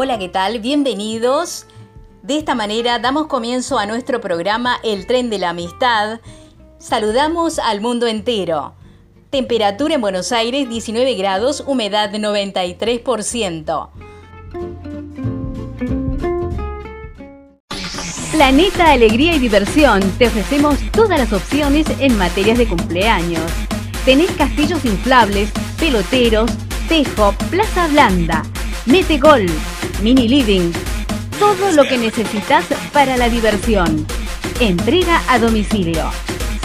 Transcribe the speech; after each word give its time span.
Hola, 0.00 0.16
¿qué 0.16 0.28
tal? 0.28 0.60
Bienvenidos. 0.60 1.66
De 2.22 2.38
esta 2.38 2.54
manera 2.54 3.00
damos 3.00 3.26
comienzo 3.26 3.80
a 3.80 3.86
nuestro 3.86 4.20
programa 4.20 4.78
El 4.84 5.08
tren 5.08 5.28
de 5.28 5.40
la 5.40 5.50
amistad. 5.50 6.20
Saludamos 6.78 7.58
al 7.58 7.80
mundo 7.80 8.06
entero. 8.06 8.76
Temperatura 9.30 9.96
en 9.96 10.00
Buenos 10.00 10.30
Aires 10.30 10.68
19 10.68 11.14
grados, 11.14 11.64
humedad 11.66 12.12
93%. 12.12 13.88
Planeta 18.30 18.92
Alegría 18.92 19.34
y 19.34 19.40
Diversión. 19.40 20.00
Te 20.16 20.28
ofrecemos 20.28 20.78
todas 20.92 21.18
las 21.18 21.32
opciones 21.32 21.88
en 21.98 22.16
materias 22.16 22.56
de 22.58 22.68
cumpleaños. 22.68 23.50
Tenés 24.04 24.30
castillos 24.30 24.84
inflables, 24.84 25.50
peloteros, 25.76 26.48
tejo, 26.88 27.32
plaza 27.50 27.88
blanda, 27.88 28.44
mete 28.86 29.18
gol, 29.18 29.44
mini 30.02 30.28
living. 30.28 30.72
Todo 31.38 31.72
lo 31.72 31.84
que 31.84 31.98
necesitas 31.98 32.64
para 32.92 33.16
la 33.16 33.28
diversión. 33.28 34.06
Entrega 34.60 35.22
a 35.28 35.38
domicilio. 35.38 36.10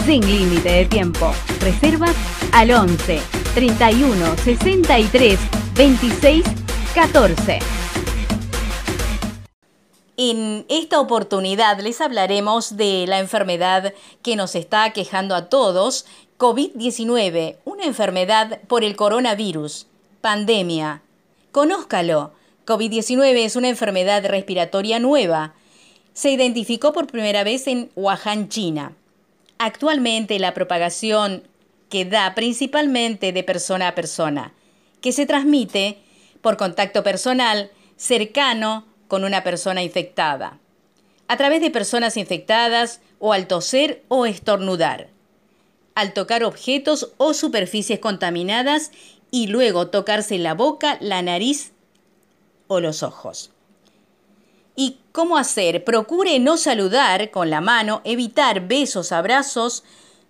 Sin 0.04 0.24
límite 0.26 0.70
de 0.70 0.84
tiempo. 0.86 1.32
Reservas 1.60 2.14
al 2.52 2.70
11 2.70 3.20
31 3.54 4.36
63 4.36 5.38
26 5.74 6.44
14. 6.94 7.58
En 10.16 10.64
esta 10.68 11.00
oportunidad 11.00 11.80
les 11.80 12.00
hablaremos 12.00 12.76
de 12.76 13.04
la 13.08 13.18
enfermedad 13.18 13.94
que 14.22 14.36
nos 14.36 14.54
está 14.54 14.92
quejando 14.92 15.34
a 15.34 15.48
todos, 15.48 16.06
COVID-19, 16.38 17.56
una 17.64 17.84
enfermedad 17.84 18.60
por 18.68 18.84
el 18.84 18.94
coronavirus, 18.94 19.88
pandemia. 20.20 21.02
Conózcalo. 21.50 22.32
COVID-19 22.66 23.44
es 23.44 23.56
una 23.56 23.68
enfermedad 23.68 24.24
respiratoria 24.24 24.98
nueva. 24.98 25.54
Se 26.14 26.30
identificó 26.30 26.92
por 26.92 27.06
primera 27.06 27.44
vez 27.44 27.66
en 27.66 27.90
Wuhan, 27.94 28.48
China. 28.48 28.96
Actualmente 29.58 30.38
la 30.38 30.54
propagación 30.54 31.42
que 31.90 32.04
da 32.04 32.34
principalmente 32.34 33.32
de 33.32 33.42
persona 33.42 33.88
a 33.88 33.94
persona, 33.94 34.54
que 35.00 35.12
se 35.12 35.26
transmite 35.26 35.98
por 36.40 36.56
contacto 36.56 37.02
personal 37.02 37.70
cercano 37.96 38.86
con 39.08 39.24
una 39.24 39.44
persona 39.44 39.82
infectada, 39.82 40.58
a 41.28 41.36
través 41.36 41.60
de 41.60 41.70
personas 41.70 42.16
infectadas 42.16 43.00
o 43.18 43.32
al 43.32 43.46
toser 43.46 44.02
o 44.08 44.26
estornudar, 44.26 45.08
al 45.94 46.14
tocar 46.14 46.42
objetos 46.44 47.12
o 47.18 47.34
superficies 47.34 47.98
contaminadas 47.98 48.90
y 49.30 49.46
luego 49.48 49.88
tocarse 49.88 50.38
la 50.38 50.54
boca, 50.54 50.96
la 51.00 51.22
nariz 51.22 51.73
o 52.66 52.80
los 52.80 53.02
ojos. 53.02 53.50
¿Y 54.76 54.98
cómo 55.12 55.36
hacer? 55.36 55.84
Procure 55.84 56.38
no 56.38 56.56
saludar 56.56 57.30
con 57.30 57.50
la 57.50 57.60
mano, 57.60 58.00
evitar 58.04 58.66
besos, 58.66 59.12
abrazos, 59.12 59.84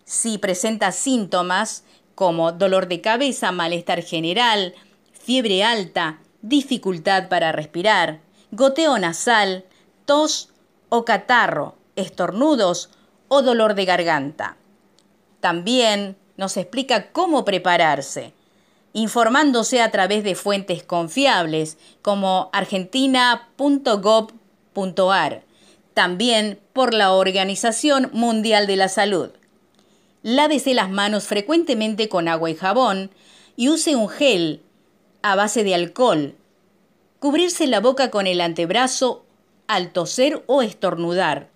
si 0.05 0.39
presenta 0.39 0.93
síntomas 0.93 1.85
como 2.15 2.53
dolor 2.53 2.89
de 2.89 3.01
cabeza, 3.01 3.53
malestar 3.53 4.03
general, 4.03 4.75
fiebre 5.12 5.65
alta, 5.65 6.21
dificultad 6.43 7.29
para 7.29 7.53
respirar, 7.53 8.21
goteo 8.51 8.99
nasal, 8.99 9.65
tos 10.05 10.51
o 10.91 11.05
catarro, 11.05 11.77
estornudos 11.97 12.91
o 13.29 13.43
dolor 13.43 13.75
de 13.75 13.87
garganta. 13.87 14.57
También 15.41 16.17
nos 16.37 16.57
explica 16.57 17.11
cómo 17.12 17.45
prepararse, 17.45 18.35
informándose 18.95 19.83
a 19.83 19.91
través 19.91 20.25
de 20.25 20.34
fuentes 20.34 20.83
confiables 20.83 21.77
como 22.00 22.48
argentina.gov.ar, 22.55 25.43
también 25.93 26.59
por 26.72 26.94
la 26.94 27.12
Organización 27.12 28.09
Mundial 28.15 28.66
de 28.66 28.77
la 28.77 28.88
Salud. 28.88 29.28
Lávese 30.22 30.72
las 30.72 30.88
manos 30.88 31.25
frecuentemente 31.25 32.09
con 32.09 32.28
agua 32.28 32.49
y 32.49 32.55
jabón 32.55 33.10
y 33.56 33.69
use 33.69 33.94
un 33.94 34.09
gel 34.09 34.62
a 35.22 35.37
base 35.37 35.65
de 35.65 35.75
alcohol 35.75 36.34
cubrirse 37.25 37.66
la 37.66 37.81
boca 37.81 38.11
con 38.11 38.26
el 38.26 38.43
antebrazo 38.43 39.25
al 39.66 39.93
toser 39.93 40.44
o 40.47 40.61
estornudar, 40.61 41.49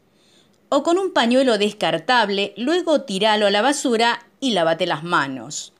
o 0.70 0.82
con 0.82 0.96
un 0.96 1.12
pañuelo 1.12 1.58
descartable, 1.58 2.54
luego 2.56 3.02
tiralo 3.02 3.46
a 3.46 3.50
la 3.50 3.60
basura 3.60 4.26
y 4.40 4.52
lávate 4.52 4.86
las 4.86 5.04
manos. 5.04 5.74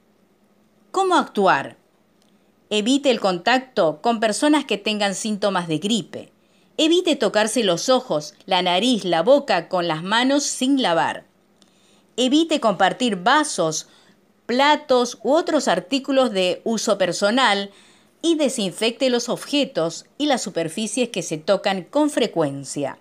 ¿Cómo 0.91 1.17
actuar? 1.17 1.77
Evite 2.71 3.11
el 3.11 3.21
contacto 3.21 4.01
con 4.01 4.21
personas 4.21 4.65
que 4.65 4.79
tengan 4.79 5.15
síntomas 5.15 5.69
de 5.69 5.79
gripe. 5.79 6.33
Evite 6.79 7.15
tocarse 7.15 7.63
los 7.63 7.91
ojos, 7.91 8.35
la 8.47 8.63
nariz, 8.63 9.05
la 9.05 9.23
boca 9.23 9.69
con 9.69 9.87
las 9.87 10.03
manos 10.03 10.45
sin 10.45 10.81
lavar. 10.81 11.27
Evite 12.17 12.59
compartir 12.59 13.17
vasos, 13.17 13.89
platos 14.47 15.19
u 15.23 15.33
otros 15.33 15.69
artículos 15.69 16.33
de 16.33 16.63
uso 16.65 16.97
personal 16.97 17.71
y 18.23 18.37
desinfecte 18.37 19.11
los 19.11 19.29
objetos 19.29 20.07
y 20.17 20.25
las 20.25 20.41
superficies 20.41 21.11
que 21.11 21.23
se 21.23 21.37
tocan 21.37 21.83
con 21.83 22.09
frecuencia. 22.09 22.99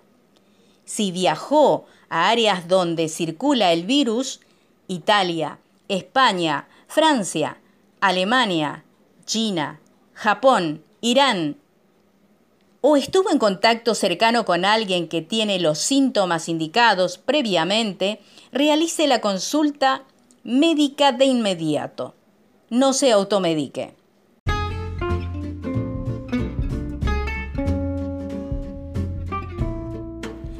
Si 0.84 1.10
viajó 1.10 1.86
a 2.10 2.28
áreas 2.28 2.68
donde 2.68 3.08
circula 3.08 3.72
el 3.72 3.86
virus, 3.86 4.40
Italia, 4.88 5.58
España, 5.88 6.68
Francia, 6.86 7.58
Alemania, 8.00 8.84
China, 9.24 9.80
Japón, 10.14 10.84
Irán, 11.00 11.56
o 12.80 12.96
estuvo 12.96 13.30
en 13.30 13.38
contacto 13.38 13.94
cercano 13.94 14.44
con 14.44 14.64
alguien 14.64 15.08
que 15.08 15.20
tiene 15.20 15.58
los 15.58 15.78
síntomas 15.78 16.48
indicados 16.48 17.18
previamente, 17.18 18.20
realice 18.52 19.06
la 19.06 19.20
consulta 19.20 20.04
médica 20.44 21.12
de 21.12 21.24
inmediato. 21.24 22.14
No 22.70 22.92
se 22.92 23.10
automedique. 23.10 23.94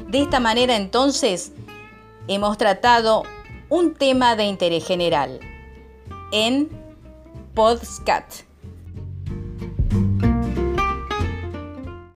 De 0.09 0.21
esta 0.21 0.39
manera 0.39 0.75
entonces 0.75 1.53
hemos 2.27 2.57
tratado 2.57 3.23
un 3.69 3.93
tema 3.93 4.35
de 4.35 4.45
interés 4.45 4.85
general 4.85 5.39
en 6.31 6.69
Podscat. 7.59 8.48